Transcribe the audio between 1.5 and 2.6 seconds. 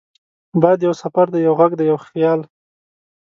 غږ دی، یو خیال